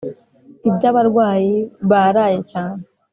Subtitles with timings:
[0.69, 1.53] ibya barwayi
[1.89, 2.81] baraye cyane